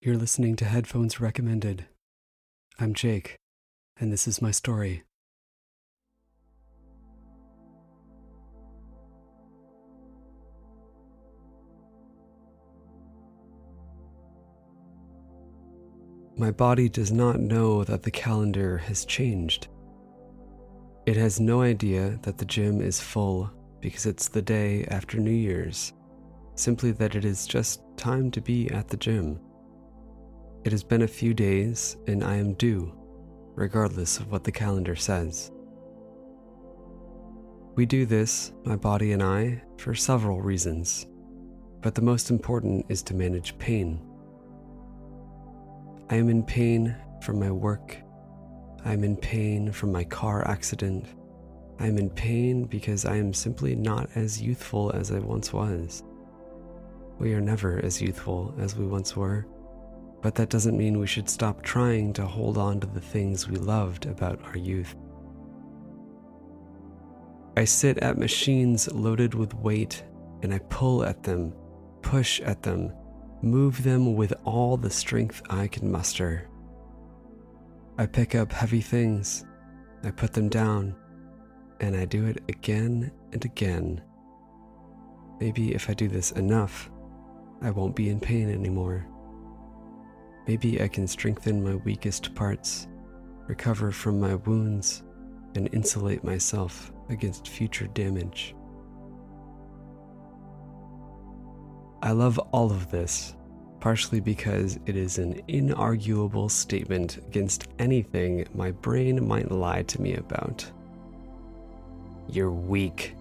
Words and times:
You're 0.00 0.16
listening 0.16 0.54
to 0.56 0.64
Headphones 0.64 1.18
Recommended. 1.18 1.86
I'm 2.78 2.94
Jake, 2.94 3.36
and 3.98 4.12
this 4.12 4.28
is 4.28 4.40
my 4.40 4.52
story. 4.52 5.02
My 16.36 16.52
body 16.52 16.88
does 16.88 17.10
not 17.10 17.40
know 17.40 17.82
that 17.82 18.04
the 18.04 18.12
calendar 18.12 18.78
has 18.78 19.04
changed. 19.04 19.66
It 21.06 21.16
has 21.16 21.40
no 21.40 21.60
idea 21.60 22.20
that 22.22 22.38
the 22.38 22.44
gym 22.44 22.80
is 22.80 23.00
full 23.00 23.50
because 23.80 24.06
it's 24.06 24.28
the 24.28 24.42
day 24.42 24.84
after 24.92 25.18
New 25.18 25.32
Year's, 25.32 25.92
simply 26.54 26.92
that 26.92 27.16
it 27.16 27.24
is 27.24 27.48
just 27.48 27.82
time 27.96 28.30
to 28.30 28.40
be 28.40 28.70
at 28.70 28.86
the 28.86 28.96
gym. 28.96 29.40
It 30.68 30.72
has 30.72 30.84
been 30.84 31.00
a 31.00 31.08
few 31.08 31.32
days 31.32 31.96
and 32.06 32.22
I 32.22 32.36
am 32.36 32.52
due, 32.52 32.92
regardless 33.54 34.18
of 34.18 34.30
what 34.30 34.44
the 34.44 34.52
calendar 34.52 34.94
says. 34.96 35.50
We 37.74 37.86
do 37.86 38.04
this, 38.04 38.52
my 38.66 38.76
body 38.76 39.12
and 39.12 39.22
I, 39.22 39.62
for 39.78 39.94
several 39.94 40.42
reasons, 40.42 41.06
but 41.80 41.94
the 41.94 42.02
most 42.02 42.30
important 42.30 42.84
is 42.90 43.02
to 43.04 43.14
manage 43.14 43.56
pain. 43.56 43.98
I 46.10 46.16
am 46.16 46.28
in 46.28 46.42
pain 46.42 46.94
from 47.22 47.40
my 47.40 47.50
work. 47.50 47.96
I 48.84 48.92
am 48.92 49.04
in 49.04 49.16
pain 49.16 49.72
from 49.72 49.90
my 49.90 50.04
car 50.04 50.46
accident. 50.46 51.06
I 51.80 51.86
am 51.86 51.96
in 51.96 52.10
pain 52.10 52.64
because 52.64 53.06
I 53.06 53.16
am 53.16 53.32
simply 53.32 53.74
not 53.74 54.10
as 54.16 54.42
youthful 54.42 54.92
as 54.92 55.12
I 55.12 55.18
once 55.18 55.50
was. 55.50 56.02
We 57.18 57.32
are 57.32 57.40
never 57.40 57.82
as 57.82 58.02
youthful 58.02 58.54
as 58.58 58.76
we 58.76 58.86
once 58.86 59.16
were 59.16 59.46
but 60.20 60.34
that 60.34 60.50
doesn't 60.50 60.76
mean 60.76 60.98
we 60.98 61.06
should 61.06 61.28
stop 61.28 61.62
trying 61.62 62.12
to 62.14 62.26
hold 62.26 62.58
on 62.58 62.80
to 62.80 62.86
the 62.86 63.00
things 63.00 63.48
we 63.48 63.56
loved 63.56 64.06
about 64.06 64.42
our 64.44 64.56
youth. 64.56 64.94
I 67.56 67.64
sit 67.64 67.98
at 67.98 68.18
machines 68.18 68.90
loaded 68.92 69.34
with 69.34 69.54
weight 69.54 70.04
and 70.42 70.54
I 70.54 70.58
pull 70.70 71.04
at 71.04 71.22
them, 71.22 71.52
push 72.02 72.40
at 72.40 72.62
them, 72.62 72.92
move 73.42 73.82
them 73.82 74.14
with 74.14 74.32
all 74.44 74.76
the 74.76 74.90
strength 74.90 75.42
I 75.50 75.66
can 75.68 75.90
muster. 75.90 76.48
I 77.96 78.06
pick 78.06 78.34
up 78.34 78.52
heavy 78.52 78.80
things, 78.80 79.44
I 80.04 80.10
put 80.12 80.32
them 80.32 80.48
down, 80.48 80.94
and 81.80 81.96
I 81.96 82.04
do 82.04 82.26
it 82.26 82.42
again 82.48 83.10
and 83.32 83.44
again. 83.44 84.02
Maybe 85.40 85.74
if 85.74 85.90
I 85.90 85.94
do 85.94 86.08
this 86.08 86.32
enough, 86.32 86.90
I 87.60 87.70
won't 87.70 87.96
be 87.96 88.08
in 88.08 88.20
pain 88.20 88.50
anymore. 88.50 89.06
Maybe 90.48 90.82
I 90.82 90.88
can 90.88 91.06
strengthen 91.06 91.62
my 91.62 91.74
weakest 91.74 92.34
parts, 92.34 92.88
recover 93.46 93.92
from 93.92 94.18
my 94.18 94.36
wounds, 94.36 95.02
and 95.54 95.68
insulate 95.74 96.24
myself 96.24 96.90
against 97.10 97.48
future 97.48 97.86
damage. 97.88 98.54
I 102.02 102.12
love 102.12 102.38
all 102.38 102.70
of 102.70 102.90
this, 102.90 103.36
partially 103.78 104.20
because 104.20 104.78
it 104.86 104.96
is 104.96 105.18
an 105.18 105.42
inarguable 105.48 106.50
statement 106.50 107.18
against 107.18 107.68
anything 107.78 108.48
my 108.54 108.70
brain 108.70 109.28
might 109.28 109.50
lie 109.50 109.82
to 109.82 110.00
me 110.00 110.14
about. 110.14 110.64
You're 112.26 112.50
weak, 112.50 113.14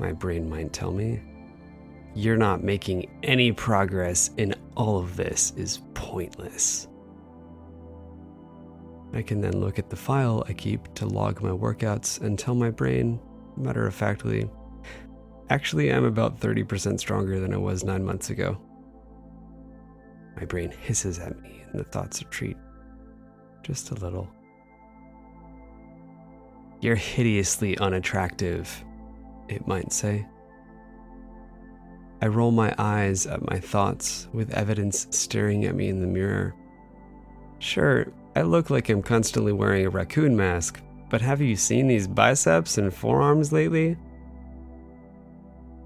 my 0.00 0.10
brain 0.10 0.50
might 0.50 0.72
tell 0.72 0.90
me. 0.90 1.20
You're 2.16 2.36
not 2.36 2.64
making 2.64 3.08
any 3.22 3.52
progress 3.52 4.30
in 4.36 4.52
all 4.76 4.98
of 4.98 5.16
this 5.16 5.52
is 5.56 5.80
pointless. 6.06 6.86
I 9.12 9.22
can 9.22 9.40
then 9.40 9.60
look 9.60 9.80
at 9.80 9.90
the 9.90 9.96
file 9.96 10.44
I 10.48 10.52
keep 10.52 10.94
to 10.94 11.06
log 11.06 11.42
my 11.42 11.50
workouts 11.50 12.20
and 12.20 12.38
tell 12.38 12.54
my 12.54 12.70
brain, 12.70 13.18
matter 13.56 13.88
of 13.88 13.94
factly, 13.94 14.48
actually, 15.50 15.92
I'm 15.92 16.04
about 16.04 16.38
30% 16.38 17.00
stronger 17.00 17.40
than 17.40 17.52
I 17.52 17.56
was 17.56 17.82
nine 17.82 18.04
months 18.04 18.30
ago. 18.30 18.56
My 20.36 20.44
brain 20.44 20.70
hisses 20.70 21.18
at 21.18 21.40
me 21.42 21.64
and 21.72 21.80
the 21.80 21.84
thoughts 21.84 22.22
retreat. 22.22 22.56
Just 23.64 23.90
a 23.90 23.94
little. 23.94 24.28
You're 26.80 26.94
hideously 26.94 27.76
unattractive, 27.78 28.84
it 29.48 29.66
might 29.66 29.92
say. 29.92 30.24
I 32.22 32.28
roll 32.28 32.50
my 32.50 32.74
eyes 32.78 33.26
at 33.26 33.48
my 33.48 33.58
thoughts 33.58 34.28
with 34.32 34.54
evidence 34.54 35.06
staring 35.10 35.64
at 35.66 35.74
me 35.74 35.88
in 35.88 36.00
the 36.00 36.06
mirror. 36.06 36.54
Sure, 37.58 38.06
I 38.34 38.42
look 38.42 38.70
like 38.70 38.88
I'm 38.88 39.02
constantly 39.02 39.52
wearing 39.52 39.86
a 39.86 39.90
raccoon 39.90 40.36
mask, 40.36 40.80
but 41.10 41.20
have 41.20 41.40
you 41.40 41.56
seen 41.56 41.88
these 41.88 42.08
biceps 42.08 42.78
and 42.78 42.92
forearms 42.92 43.52
lately? 43.52 43.96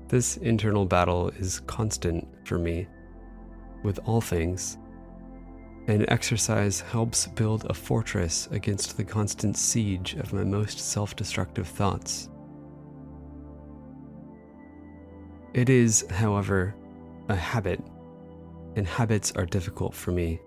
This 0.08 0.36
internal 0.38 0.84
battle 0.84 1.28
is 1.30 1.60
constant 1.60 2.26
for 2.44 2.58
me, 2.58 2.88
with 3.82 4.00
all 4.04 4.20
things, 4.20 4.78
and 5.86 6.04
exercise 6.08 6.80
helps 6.80 7.26
build 7.26 7.64
a 7.66 7.74
fortress 7.74 8.48
against 8.50 8.96
the 8.96 9.04
constant 9.04 9.56
siege 9.56 10.14
of 10.14 10.32
my 10.32 10.44
most 10.44 10.78
self 10.78 11.16
destructive 11.16 11.68
thoughts. 11.68 12.28
It 15.52 15.68
is, 15.68 16.06
however, 16.10 16.74
a 17.28 17.34
habit, 17.34 17.80
and 18.76 18.86
habits 18.86 19.32
are 19.32 19.46
difficult 19.46 19.94
for 19.94 20.12
me. 20.12 20.40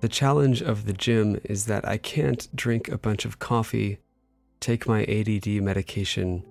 The 0.00 0.08
challenge 0.08 0.62
of 0.62 0.84
the 0.84 0.92
gym 0.92 1.40
is 1.44 1.66
that 1.66 1.88
I 1.88 1.96
can't 1.96 2.54
drink 2.54 2.88
a 2.88 2.98
bunch 2.98 3.24
of 3.24 3.38
coffee, 3.38 3.98
take 4.60 4.86
my 4.86 5.04
ADD 5.04 5.46
medication, 5.62 6.44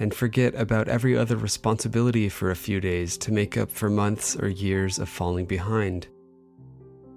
and 0.00 0.12
forget 0.12 0.54
about 0.54 0.88
every 0.88 1.16
other 1.16 1.36
responsibility 1.36 2.28
for 2.28 2.50
a 2.50 2.56
few 2.56 2.80
days 2.80 3.16
to 3.18 3.32
make 3.32 3.56
up 3.56 3.70
for 3.70 3.88
months 3.88 4.36
or 4.36 4.48
years 4.48 4.98
of 4.98 5.08
falling 5.08 5.46
behind. 5.46 6.08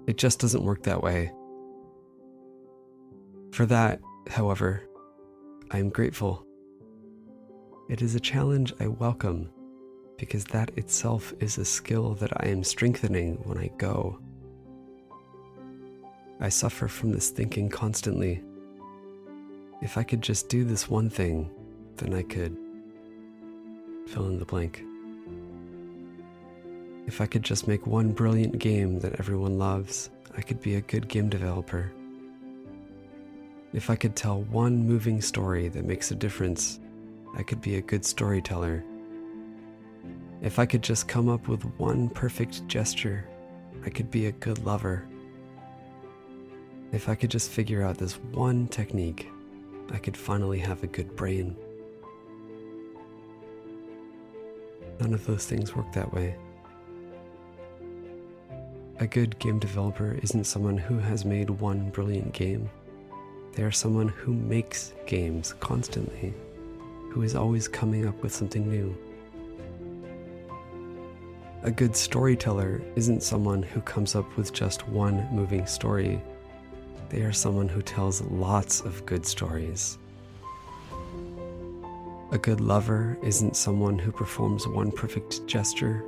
It 0.06 0.16
just 0.16 0.38
doesn't 0.38 0.62
work 0.62 0.84
that 0.84 1.02
way. 1.02 1.32
For 3.52 3.66
that, 3.66 4.00
however, 4.28 4.82
I 5.70 5.78
am 5.78 5.90
grateful. 5.90 6.47
It 7.88 8.02
is 8.02 8.14
a 8.14 8.20
challenge 8.20 8.74
I 8.80 8.86
welcome 8.86 9.48
because 10.18 10.44
that 10.44 10.70
itself 10.76 11.32
is 11.40 11.56
a 11.56 11.64
skill 11.64 12.12
that 12.16 12.30
I 12.36 12.48
am 12.48 12.62
strengthening 12.62 13.36
when 13.44 13.56
I 13.56 13.70
go. 13.78 14.18
I 16.38 16.50
suffer 16.50 16.86
from 16.86 17.12
this 17.12 17.30
thinking 17.30 17.70
constantly. 17.70 18.42
If 19.80 19.96
I 19.96 20.02
could 20.02 20.20
just 20.20 20.50
do 20.50 20.64
this 20.64 20.90
one 20.90 21.08
thing, 21.08 21.48
then 21.96 22.12
I 22.12 22.24
could 22.24 22.58
fill 24.06 24.26
in 24.26 24.38
the 24.38 24.44
blank. 24.44 24.84
If 27.06 27.22
I 27.22 27.26
could 27.26 27.42
just 27.42 27.66
make 27.66 27.86
one 27.86 28.12
brilliant 28.12 28.58
game 28.58 28.98
that 28.98 29.18
everyone 29.18 29.58
loves, 29.58 30.10
I 30.36 30.42
could 30.42 30.60
be 30.60 30.74
a 30.74 30.82
good 30.82 31.08
game 31.08 31.30
developer. 31.30 31.90
If 33.72 33.88
I 33.88 33.96
could 33.96 34.14
tell 34.14 34.42
one 34.42 34.86
moving 34.86 35.22
story 35.22 35.68
that 35.68 35.86
makes 35.86 36.10
a 36.10 36.14
difference, 36.14 36.80
I 37.36 37.42
could 37.42 37.60
be 37.60 37.76
a 37.76 37.82
good 37.82 38.04
storyteller. 38.04 38.84
If 40.40 40.58
I 40.58 40.66
could 40.66 40.82
just 40.82 41.08
come 41.08 41.28
up 41.28 41.48
with 41.48 41.64
one 41.78 42.08
perfect 42.08 42.66
gesture, 42.68 43.28
I 43.84 43.90
could 43.90 44.10
be 44.10 44.26
a 44.26 44.32
good 44.32 44.64
lover. 44.64 45.06
If 46.92 47.08
I 47.08 47.14
could 47.14 47.30
just 47.30 47.50
figure 47.50 47.82
out 47.82 47.98
this 47.98 48.14
one 48.32 48.68
technique, 48.68 49.28
I 49.90 49.98
could 49.98 50.16
finally 50.16 50.58
have 50.58 50.82
a 50.82 50.86
good 50.86 51.14
brain. 51.16 51.56
None 55.00 55.12
of 55.12 55.26
those 55.26 55.46
things 55.46 55.74
work 55.74 55.92
that 55.92 56.12
way. 56.12 56.36
A 59.00 59.06
good 59.06 59.38
game 59.38 59.58
developer 59.58 60.18
isn't 60.22 60.44
someone 60.44 60.76
who 60.76 60.98
has 60.98 61.24
made 61.24 61.50
one 61.50 61.90
brilliant 61.90 62.32
game. 62.32 62.68
They 63.52 63.62
are 63.62 63.70
someone 63.70 64.08
who 64.08 64.32
makes 64.32 64.92
games 65.06 65.54
constantly 65.60 66.34
who 67.10 67.22
is 67.22 67.34
always 67.34 67.68
coming 67.68 68.06
up 68.06 68.22
with 68.22 68.34
something 68.34 68.68
new. 68.68 68.96
A 71.64 71.70
good 71.70 71.96
storyteller 71.96 72.80
isn't 72.94 73.22
someone 73.22 73.62
who 73.62 73.80
comes 73.80 74.14
up 74.14 74.36
with 74.36 74.52
just 74.52 74.88
one 74.88 75.26
moving 75.32 75.66
story. 75.66 76.22
They 77.08 77.22
are 77.22 77.32
someone 77.32 77.68
who 77.68 77.82
tells 77.82 78.20
lots 78.22 78.80
of 78.82 79.04
good 79.06 79.26
stories. 79.26 79.98
A 82.30 82.38
good 82.38 82.60
lover 82.60 83.18
isn't 83.22 83.56
someone 83.56 83.98
who 83.98 84.12
performs 84.12 84.68
one 84.68 84.92
perfect 84.92 85.46
gesture. 85.46 86.04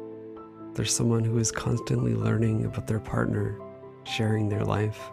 They're 0.75 0.85
someone 0.85 1.25
who 1.25 1.39
is 1.39 1.51
constantly 1.51 2.15
learning 2.15 2.67
about 2.67 2.87
their 2.87 3.01
partner, 3.01 3.59
sharing 4.05 4.49
their 4.49 4.65
life, 4.65 5.11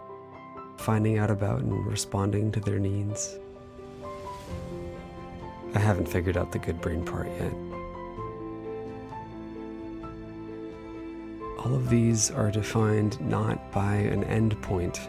finding 0.76 1.18
out 1.18 1.30
about 1.30 1.62
and 1.62 1.86
responding 1.86 2.52
to 2.52 2.60
their 2.60 2.78
needs. 2.78 3.38
I 5.74 5.78
haven't 5.78 6.08
figured 6.08 6.36
out 6.36 6.52
the 6.52 6.58
good 6.58 6.80
brain 6.80 7.04
part 7.04 7.28
yet. 7.38 7.52
All 11.58 11.74
of 11.74 11.90
these 11.90 12.30
are 12.30 12.50
defined 12.50 13.20
not 13.20 13.72
by 13.72 13.94
an 13.94 14.24
end 14.24 14.60
point, 14.62 15.00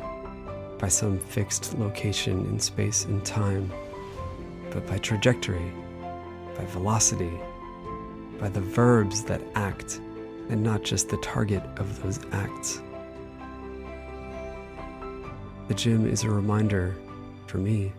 by 0.78 0.88
some 0.88 1.20
fixed 1.20 1.78
location 1.78 2.46
in 2.48 2.60
space 2.60 3.06
and 3.06 3.24
time, 3.24 3.72
but 4.72 4.86
by 4.88 4.98
trajectory, 4.98 5.72
by 6.58 6.66
velocity, 6.66 7.32
by 8.40 8.50
the 8.50 8.62
verbs 8.62 9.24
that 9.24 9.42
act, 9.56 10.02
and 10.50 10.64
not 10.64 10.84
just 10.84 11.10
the 11.10 11.18
target 11.18 11.64
of 11.78 12.02
those 12.02 12.20
acts. 12.32 12.82
The 15.68 15.74
gym 15.76 16.10
is 16.10 16.24
a 16.24 16.30
reminder, 16.30 16.96
for 17.48 17.60
me, 17.60 17.94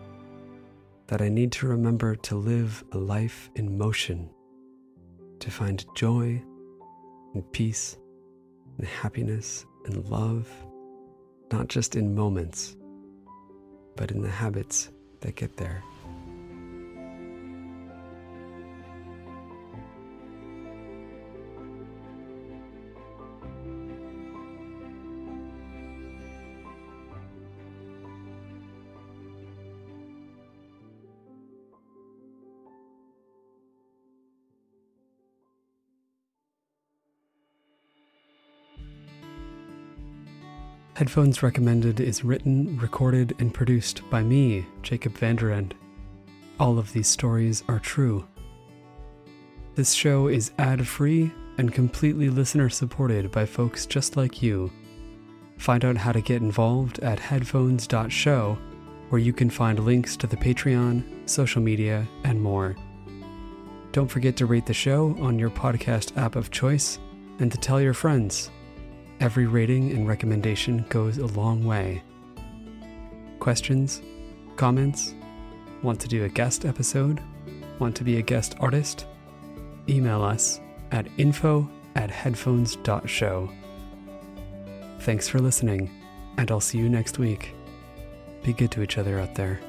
that 1.11 1.21
I 1.21 1.27
need 1.27 1.51
to 1.51 1.67
remember 1.67 2.15
to 2.15 2.35
live 2.37 2.85
a 2.93 2.97
life 2.97 3.51
in 3.55 3.77
motion, 3.77 4.29
to 5.39 5.51
find 5.51 5.85
joy 5.93 6.41
and 7.33 7.51
peace 7.51 7.97
and 8.77 8.87
happiness 8.87 9.65
and 9.85 10.05
love, 10.05 10.49
not 11.51 11.67
just 11.67 11.97
in 11.97 12.15
moments, 12.15 12.77
but 13.97 14.09
in 14.09 14.21
the 14.21 14.29
habits 14.29 14.89
that 15.19 15.35
get 15.35 15.57
there. 15.57 15.83
Headphones 41.01 41.41
Recommended 41.41 41.99
is 41.99 42.23
written, 42.23 42.77
recorded, 42.77 43.33
and 43.39 43.51
produced 43.51 44.07
by 44.11 44.21
me, 44.21 44.67
Jacob 44.83 45.17
Vanderend. 45.17 45.71
All 46.59 46.77
of 46.77 46.93
these 46.93 47.07
stories 47.07 47.63
are 47.67 47.79
true. 47.79 48.23
This 49.73 49.93
show 49.93 50.27
is 50.27 50.51
ad 50.59 50.87
free 50.87 51.31
and 51.57 51.73
completely 51.73 52.29
listener 52.29 52.69
supported 52.69 53.31
by 53.31 53.47
folks 53.47 53.87
just 53.87 54.15
like 54.15 54.43
you. 54.43 54.71
Find 55.57 55.83
out 55.83 55.97
how 55.97 56.11
to 56.11 56.21
get 56.21 56.43
involved 56.43 56.99
at 56.99 57.17
headphones.show, 57.17 58.59
where 59.09 59.21
you 59.21 59.33
can 59.33 59.49
find 59.49 59.79
links 59.79 60.15
to 60.17 60.27
the 60.27 60.37
Patreon, 60.37 61.27
social 61.27 61.63
media, 61.63 62.07
and 62.25 62.39
more. 62.39 62.75
Don't 63.91 64.07
forget 64.07 64.37
to 64.37 64.45
rate 64.45 64.67
the 64.67 64.73
show 64.75 65.17
on 65.19 65.39
your 65.39 65.49
podcast 65.49 66.15
app 66.15 66.35
of 66.35 66.51
choice 66.51 66.99
and 67.39 67.51
to 67.51 67.57
tell 67.57 67.81
your 67.81 67.95
friends. 67.95 68.51
Every 69.21 69.45
rating 69.45 69.91
and 69.91 70.07
recommendation 70.07 70.83
goes 70.89 71.19
a 71.19 71.27
long 71.27 71.63
way. 71.63 72.01
Questions? 73.39 74.01
Comments? 74.55 75.13
Want 75.83 75.99
to 76.01 76.07
do 76.07 76.23
a 76.23 76.29
guest 76.29 76.65
episode? 76.65 77.21
Want 77.77 77.95
to 77.97 78.03
be 78.03 78.17
a 78.17 78.23
guest 78.23 78.55
artist? 78.59 79.05
Email 79.87 80.23
us 80.23 80.59
at 80.91 81.05
info 81.19 81.69
at 81.95 82.09
headphones.show. 82.09 83.49
Thanks 85.01 85.27
for 85.27 85.37
listening, 85.37 85.91
and 86.37 86.49
I'll 86.49 86.59
see 86.59 86.79
you 86.79 86.89
next 86.89 87.19
week. 87.19 87.53
Be 88.41 88.53
good 88.53 88.71
to 88.71 88.81
each 88.81 88.97
other 88.97 89.19
out 89.19 89.35
there. 89.35 89.59